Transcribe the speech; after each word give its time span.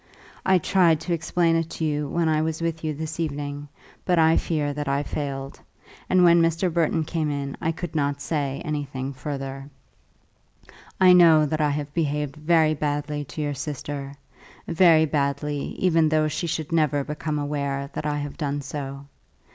I 0.43 0.57
tried 0.57 0.99
to 1.01 1.13
explain 1.13 1.55
it 1.55 1.69
to 1.69 1.85
you 1.85 2.07
when 2.09 2.27
I 2.27 2.41
was 2.41 2.59
with 2.59 2.83
you 2.83 2.95
this 2.95 3.19
evening, 3.19 3.67
but 4.03 4.17
I 4.17 4.35
fear 4.35 4.73
that 4.73 4.87
I 4.87 5.03
failed; 5.03 5.59
and 6.09 6.23
when 6.23 6.41
Mr. 6.41 6.73
Burton 6.73 7.03
came 7.03 7.29
in 7.29 7.55
I 7.61 7.71
could 7.71 7.93
not 7.93 8.19
say 8.19 8.63
anything 8.65 9.13
further. 9.13 9.69
I 10.99 11.13
know 11.13 11.45
that 11.45 11.61
I 11.61 11.69
have 11.69 11.93
behaved 11.93 12.35
very 12.35 12.73
badly 12.73 13.23
to 13.25 13.43
your 13.43 13.53
sister, 13.53 14.15
very 14.67 15.05
badly, 15.05 15.75
even 15.77 16.09
though 16.09 16.27
she 16.27 16.47
should 16.47 16.71
never 16.71 17.03
become 17.03 17.37
aware 17.37 17.91
that 17.93 18.07
I 18.07 18.17
have 18.17 18.37
done 18.37 18.61
so. 18.61 19.05